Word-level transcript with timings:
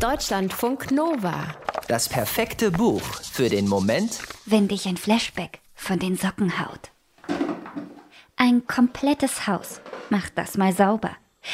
Deutschlandfunk 0.00 0.92
Nova. 0.92 1.54
Das 1.86 2.08
perfekte 2.08 2.70
Buch 2.70 3.02
für 3.02 3.50
den 3.50 3.68
Moment, 3.68 4.20
wenn 4.46 4.66
dich 4.66 4.86
ein 4.86 4.96
Flashback 4.96 5.60
von 5.74 5.98
den 5.98 6.16
Socken 6.16 6.58
haut. 6.58 6.90
Ein 8.34 8.66
komplettes 8.66 9.46
Haus 9.46 9.82
macht 10.08 10.38
das 10.38 10.56
mal 10.56 10.72
sauber. 10.72 11.10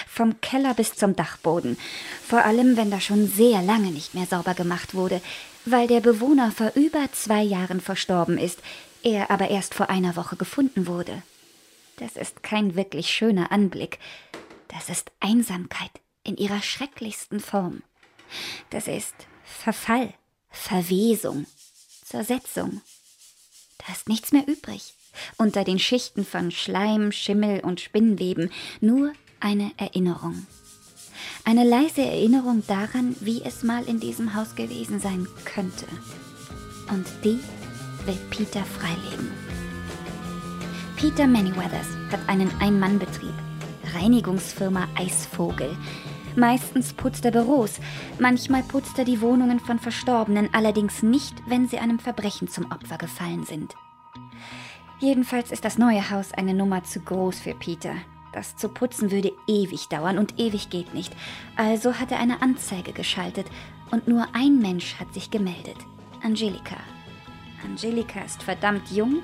Vom 0.06 0.40
Keller 0.40 0.74
bis 0.74 0.94
zum 0.94 1.16
Dachboden. 1.16 1.76
Vor 2.24 2.44
allem, 2.44 2.76
wenn 2.76 2.92
da 2.92 3.00
schon 3.00 3.26
sehr 3.26 3.62
lange 3.62 3.90
nicht 3.90 4.14
mehr 4.14 4.26
sauber 4.26 4.54
gemacht 4.54 4.94
wurde, 4.94 5.20
weil 5.64 5.88
der 5.88 6.00
Bewohner 6.00 6.52
vor 6.52 6.70
über 6.76 7.10
zwei 7.10 7.42
Jahren 7.42 7.80
verstorben 7.80 8.38
ist, 8.38 8.60
er 9.02 9.32
aber 9.32 9.50
erst 9.50 9.74
vor 9.74 9.90
einer 9.90 10.14
Woche 10.14 10.36
gefunden 10.36 10.86
wurde. 10.86 11.24
Das 11.96 12.14
ist 12.14 12.44
kein 12.44 12.76
wirklich 12.76 13.10
schöner 13.10 13.50
Anblick. 13.50 13.98
Das 14.68 14.88
ist 14.88 15.10
Einsamkeit 15.18 15.90
in 16.22 16.36
ihrer 16.36 16.62
schrecklichsten 16.62 17.40
Form. 17.40 17.82
Das 18.70 18.88
ist 18.88 19.14
Verfall, 19.44 20.12
Verwesung, 20.50 21.46
Zersetzung. 22.04 22.80
Da 23.78 23.92
ist 23.92 24.08
nichts 24.08 24.32
mehr 24.32 24.46
übrig. 24.46 24.94
Unter 25.38 25.64
den 25.64 25.78
Schichten 25.78 26.24
von 26.24 26.50
Schleim, 26.50 27.12
Schimmel 27.12 27.60
und 27.60 27.80
Spinnweben 27.80 28.50
nur 28.80 29.12
eine 29.40 29.70
Erinnerung. 29.76 30.46
Eine 31.44 31.64
leise 31.64 32.02
Erinnerung 32.02 32.64
daran, 32.66 33.16
wie 33.20 33.42
es 33.42 33.62
mal 33.62 33.84
in 33.84 34.00
diesem 34.00 34.34
Haus 34.34 34.54
gewesen 34.54 35.00
sein 35.00 35.26
könnte. 35.44 35.86
Und 36.90 37.06
die 37.24 37.38
will 38.04 38.18
Peter 38.30 38.64
freilegen. 38.64 39.30
Peter 40.96 41.26
Manyweathers 41.26 41.88
hat 42.10 42.28
einen 42.28 42.50
Ein-Mann-Betrieb. 42.60 43.34
Reinigungsfirma 43.94 44.88
Eisvogel. 44.96 45.76
Meistens 46.36 46.92
putzt 46.92 47.24
er 47.24 47.30
Büros, 47.30 47.80
manchmal 48.18 48.62
putzt 48.62 48.98
er 48.98 49.06
die 49.06 49.22
Wohnungen 49.22 49.58
von 49.58 49.78
Verstorbenen, 49.78 50.50
allerdings 50.52 51.02
nicht, 51.02 51.34
wenn 51.46 51.66
sie 51.66 51.78
einem 51.78 51.98
Verbrechen 51.98 52.46
zum 52.46 52.70
Opfer 52.70 52.98
gefallen 52.98 53.44
sind. 53.44 53.74
Jedenfalls 55.00 55.50
ist 55.50 55.64
das 55.64 55.78
neue 55.78 56.10
Haus 56.10 56.32
eine 56.32 56.52
Nummer 56.52 56.84
zu 56.84 57.00
groß 57.00 57.40
für 57.40 57.54
Peter. 57.54 57.94
Das 58.32 58.54
zu 58.54 58.68
putzen 58.68 59.10
würde 59.10 59.32
ewig 59.46 59.88
dauern 59.88 60.18
und 60.18 60.38
ewig 60.38 60.68
geht 60.68 60.92
nicht. 60.92 61.16
Also 61.56 61.94
hat 61.94 62.12
er 62.12 62.18
eine 62.18 62.42
Anzeige 62.42 62.92
geschaltet 62.92 63.46
und 63.90 64.06
nur 64.06 64.26
ein 64.34 64.58
Mensch 64.58 64.96
hat 65.00 65.14
sich 65.14 65.30
gemeldet. 65.30 65.78
Angelika. 66.22 66.76
Angelika 67.64 68.20
ist 68.20 68.42
verdammt 68.42 68.90
jung 68.90 69.22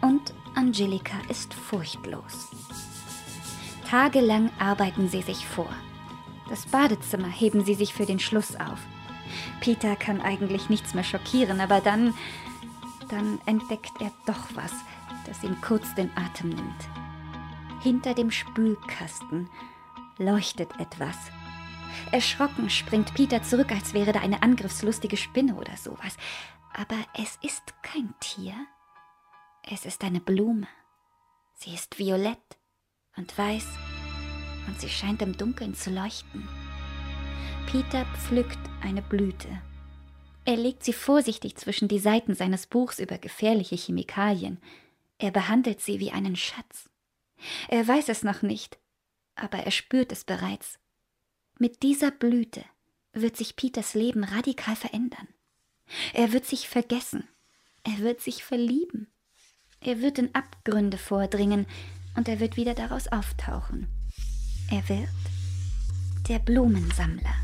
und 0.00 0.32
Angelika 0.54 1.16
ist 1.28 1.52
furchtlos. 1.52 2.48
Tagelang 3.90 4.50
arbeiten 4.58 5.08
sie 5.08 5.20
sich 5.22 5.46
vor. 5.46 5.68
Das 6.48 6.66
Badezimmer 6.66 7.28
heben 7.28 7.64
sie 7.64 7.74
sich 7.74 7.94
für 7.94 8.06
den 8.06 8.18
Schluss 8.18 8.56
auf. 8.56 8.78
Peter 9.60 9.96
kann 9.96 10.20
eigentlich 10.20 10.68
nichts 10.68 10.94
mehr 10.94 11.04
schockieren, 11.04 11.60
aber 11.60 11.80
dann, 11.80 12.14
dann 13.08 13.40
entdeckt 13.46 13.92
er 14.00 14.12
doch 14.26 14.54
was, 14.54 14.72
das 15.26 15.42
ihm 15.42 15.60
kurz 15.60 15.94
den 15.94 16.10
Atem 16.16 16.50
nimmt. 16.50 16.88
Hinter 17.82 18.14
dem 18.14 18.30
Spülkasten 18.30 19.48
leuchtet 20.18 20.70
etwas. 20.78 21.16
Erschrocken 22.12 22.70
springt 22.70 23.14
Peter 23.14 23.42
zurück, 23.42 23.72
als 23.72 23.94
wäre 23.94 24.12
da 24.12 24.20
eine 24.20 24.42
angriffslustige 24.42 25.16
Spinne 25.16 25.56
oder 25.56 25.76
sowas. 25.76 26.16
Aber 26.72 26.96
es 27.14 27.38
ist 27.42 27.74
kein 27.82 28.14
Tier. 28.20 28.54
Es 29.62 29.84
ist 29.84 30.04
eine 30.04 30.20
Blume. 30.20 30.68
Sie 31.54 31.74
ist 31.74 31.98
violett 31.98 32.58
und 33.16 33.36
weiß 33.36 33.66
und 34.66 34.80
sie 34.80 34.88
scheint 34.88 35.22
im 35.22 35.36
Dunkeln 35.36 35.74
zu 35.74 35.90
leuchten. 35.90 36.48
Peter 37.66 38.06
pflückt 38.16 38.58
eine 38.82 39.02
Blüte. 39.02 39.48
Er 40.44 40.56
legt 40.56 40.84
sie 40.84 40.92
vorsichtig 40.92 41.56
zwischen 41.56 41.88
die 41.88 41.98
Seiten 41.98 42.34
seines 42.34 42.66
Buchs 42.66 43.00
über 43.00 43.18
gefährliche 43.18 43.74
Chemikalien. 43.74 44.58
Er 45.18 45.32
behandelt 45.32 45.80
sie 45.80 45.98
wie 45.98 46.12
einen 46.12 46.36
Schatz. 46.36 46.88
Er 47.68 47.86
weiß 47.86 48.08
es 48.08 48.22
noch 48.22 48.42
nicht, 48.42 48.78
aber 49.34 49.58
er 49.58 49.72
spürt 49.72 50.12
es 50.12 50.24
bereits. 50.24 50.78
Mit 51.58 51.82
dieser 51.82 52.10
Blüte 52.10 52.64
wird 53.12 53.36
sich 53.36 53.56
Peters 53.56 53.94
Leben 53.94 54.22
radikal 54.22 54.76
verändern. 54.76 55.28
Er 56.12 56.32
wird 56.32 56.44
sich 56.44 56.68
vergessen. 56.68 57.28
Er 57.82 57.98
wird 57.98 58.20
sich 58.20 58.44
verlieben. 58.44 59.08
Er 59.80 60.00
wird 60.00 60.18
in 60.18 60.34
Abgründe 60.34 60.98
vordringen 60.98 61.66
und 62.16 62.28
er 62.28 62.40
wird 62.40 62.56
wieder 62.56 62.74
daraus 62.74 63.08
auftauchen. 63.08 63.88
Er 64.68 64.88
wird 64.88 65.08
der 66.28 66.40
Blumensammler. 66.40 67.34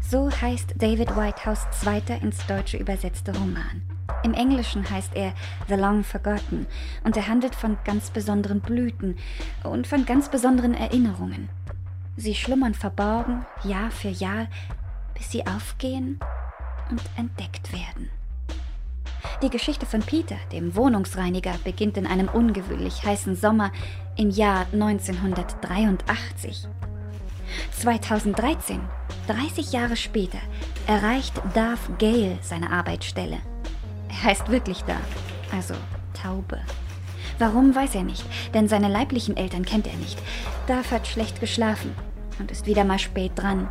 So 0.00 0.28
heißt 0.30 0.74
David 0.76 1.16
Whitehouse 1.16 1.64
zweiter 1.70 2.20
ins 2.22 2.44
Deutsche 2.46 2.76
übersetzte 2.76 3.32
Roman. 3.36 3.82
Im 4.24 4.34
Englischen 4.34 4.88
heißt 4.90 5.14
er 5.14 5.32
The 5.68 5.74
Long 5.74 6.02
Forgotten 6.02 6.66
und 7.04 7.16
er 7.16 7.28
handelt 7.28 7.54
von 7.54 7.78
ganz 7.84 8.10
besonderen 8.10 8.60
Blüten 8.60 9.16
und 9.62 9.86
von 9.86 10.04
ganz 10.04 10.28
besonderen 10.28 10.74
Erinnerungen. 10.74 11.48
Sie 12.16 12.34
schlummern 12.34 12.74
verborgen, 12.74 13.46
Jahr 13.62 13.92
für 13.92 14.08
Jahr, 14.08 14.48
bis 15.14 15.30
sie 15.30 15.46
aufgehen 15.46 16.18
und 16.90 17.02
entdeckt 17.16 17.72
werden. 17.72 18.10
Die 19.42 19.50
Geschichte 19.50 19.84
von 19.84 20.00
Peter, 20.00 20.36
dem 20.50 20.74
Wohnungsreiniger, 20.76 21.52
beginnt 21.62 21.98
in 21.98 22.06
einem 22.06 22.28
ungewöhnlich 22.28 23.04
heißen 23.04 23.36
Sommer 23.36 23.70
im 24.16 24.30
Jahr 24.30 24.64
1983. 24.72 26.66
2013, 27.78 28.80
30 29.26 29.72
Jahre 29.72 29.96
später, 29.96 30.38
erreicht 30.86 31.34
Darth 31.52 31.98
Gale 31.98 32.38
seine 32.40 32.70
Arbeitsstelle. 32.70 33.36
Er 34.08 34.22
heißt 34.22 34.48
wirklich 34.48 34.82
Darth, 34.84 35.00
also 35.52 35.74
Taube. 36.14 36.58
Warum 37.38 37.74
weiß 37.74 37.94
er 37.94 38.04
nicht, 38.04 38.24
denn 38.54 38.68
seine 38.68 38.88
leiblichen 38.88 39.36
Eltern 39.36 39.66
kennt 39.66 39.86
er 39.86 39.96
nicht. 39.96 40.18
Darth 40.66 40.90
hat 40.90 41.06
schlecht 41.06 41.40
geschlafen 41.40 41.94
und 42.38 42.50
ist 42.50 42.64
wieder 42.64 42.84
mal 42.84 42.98
spät 42.98 43.32
dran. 43.34 43.68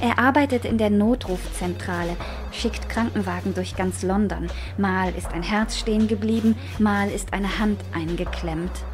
Er 0.00 0.18
arbeitet 0.18 0.64
in 0.64 0.78
der 0.78 0.88
Notrufzentrale, 0.88 2.16
schickt 2.54 2.88
Krankenwagen 2.88 3.54
durch 3.54 3.76
ganz 3.76 4.02
London. 4.02 4.48
Mal 4.78 5.14
ist 5.14 5.32
ein 5.32 5.42
Herz 5.42 5.78
stehen 5.78 6.08
geblieben, 6.08 6.56
mal 6.78 7.08
ist 7.10 7.32
eine 7.32 7.58
Hand 7.58 7.80
eingeklemmt. 7.92 8.84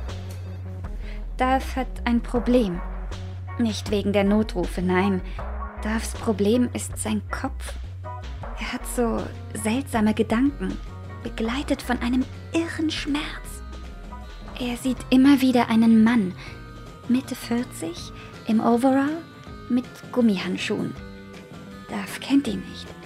Darf 1.37 1.77
hat 1.77 1.89
ein 2.05 2.21
Problem. 2.21 2.81
Nicht 3.59 3.91
wegen 3.91 4.13
der 4.13 4.25
Notrufe, 4.25 4.83
nein. 4.83 5.21
Darfs 5.83 6.13
Problem 6.13 6.69
ist 6.75 6.99
sein 6.99 7.23
Kopf. 7.31 7.75
Er 8.59 8.73
hat 8.75 8.87
so 8.95 9.23
seltsame 9.63 10.13
Gedanken, 10.13 10.77
begleitet 11.23 11.81
von 11.81 11.99
einem 12.01 12.25
irren 12.53 12.91
Schmerz. 12.91 13.25
Er 14.61 14.77
sieht 14.77 14.99
immer 15.09 15.41
wieder 15.41 15.71
einen 15.71 16.05
Mann, 16.05 16.35
Mitte 17.09 17.35
40, 17.35 18.13
im 18.47 18.61
Overall, 18.61 19.17
mit 19.71 19.87
Gummihandschuhen. 20.13 20.95
Darf 21.89 22.21
kennt 22.21 22.47
ihn 22.47 22.63
nicht. 22.69 23.00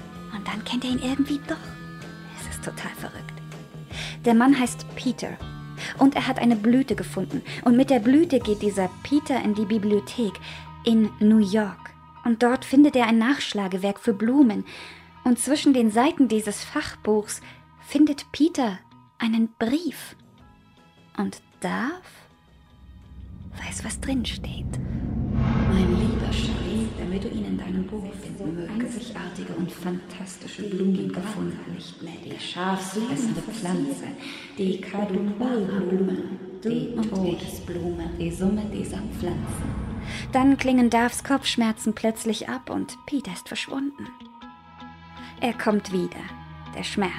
Und 0.44 0.52
dann 0.52 0.64
kennt 0.64 0.84
er 0.84 0.90
ihn 0.90 1.02
irgendwie 1.02 1.40
doch. 1.46 1.56
Es 2.38 2.54
ist 2.54 2.64
total 2.64 2.90
verrückt. 2.96 3.32
Der 4.24 4.34
Mann 4.34 4.58
heißt 4.58 4.86
Peter. 4.94 5.38
Und 5.98 6.14
er 6.14 6.26
hat 6.26 6.38
eine 6.38 6.56
Blüte 6.56 6.94
gefunden. 6.94 7.42
Und 7.64 7.76
mit 7.76 7.88
der 7.88 8.00
Blüte 8.00 8.40
geht 8.40 8.60
dieser 8.60 8.90
Peter 9.02 9.42
in 9.42 9.54
die 9.54 9.64
Bibliothek 9.64 10.34
in 10.84 11.10
New 11.18 11.38
York. 11.38 11.90
Und 12.24 12.42
dort 12.42 12.64
findet 12.64 12.94
er 12.94 13.06
ein 13.06 13.18
Nachschlagewerk 13.18 13.98
für 13.98 14.12
Blumen. 14.12 14.64
Und 15.24 15.38
zwischen 15.38 15.72
den 15.72 15.90
Seiten 15.90 16.28
dieses 16.28 16.62
Fachbuchs 16.62 17.40
findet 17.80 18.30
Peter 18.30 18.78
einen 19.18 19.48
Brief. 19.58 20.16
Und 21.16 21.40
Darf 21.60 22.28
weiß, 23.56 23.86
was 23.86 23.98
drin 23.98 24.26
steht. 24.26 24.66
Mein 25.72 25.98
lieber 25.98 26.13
Damit 27.14 27.32
du 27.32 27.38
ihn 27.38 27.46
in 27.46 27.58
deinem 27.58 27.86
Buch 27.86 28.12
finden 28.20 28.56
mögest, 28.56 29.14
einzigartige 29.14 29.52
und 29.56 29.70
fantastische 29.70 30.64
Blumen 30.64 31.12
gefunden. 31.12 31.76
Die 32.24 32.40
schafsfressende 32.40 33.40
Pflanze, 33.40 34.06
die 34.58 34.80
Kadupalblume, 34.80 36.16
die 36.64 36.96
Todesblume, 37.08 38.10
die 38.18 38.32
Summe 38.32 38.64
dieser 38.72 38.96
Pflanzen. 38.96 39.64
Dann 40.32 40.56
klingen 40.56 40.90
Darfs 40.90 41.22
Kopfschmerzen 41.22 41.94
plötzlich 41.94 42.48
ab 42.48 42.68
und 42.68 42.98
Peter 43.06 43.32
ist 43.32 43.46
verschwunden. 43.46 44.08
Er 45.40 45.52
kommt 45.52 45.92
wieder, 45.92 46.24
der 46.76 46.82
Schmerz, 46.82 47.12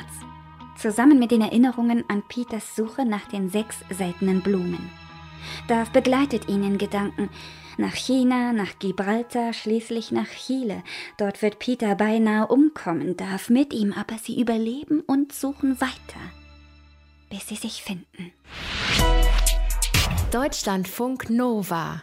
zusammen 0.76 1.20
mit 1.20 1.32
den 1.32 1.42
Erinnerungen 1.42 2.04
an 2.10 2.22
Peters 2.28 2.76
Suche 2.76 3.06
nach 3.06 3.30
den 3.30 3.50
sechs 3.50 3.78
seltenen 3.90 4.42
Blumen. 4.42 4.92
Darf 5.68 5.90
begleitet 5.92 6.48
ihn 6.48 6.64
in 6.64 6.78
Gedanken, 6.78 7.30
nach 7.78 7.96
China, 7.96 8.54
nach 8.54 8.80
Gibraltar, 8.80 9.54
schließlich 9.54 10.12
nach 10.12 10.30
Chile. 10.30 10.84
Dort 11.18 11.42
wird 11.42 11.60
Peter 11.60 11.96
beinahe 11.96 12.48
umkommen, 12.48 13.18
darf 13.18 13.50
mit 13.50 13.74
ihm 13.74 13.94
aber 13.94 14.18
sie 14.18 14.40
überleben 14.40 15.02
und 15.02 15.34
suchen 15.34 15.80
weiter, 15.82 16.22
bis 17.30 17.48
sie 17.48 17.56
sich 17.56 17.84
finden. 17.84 18.32
Deutschlandfunk 20.32 21.30
Nova 21.30 22.02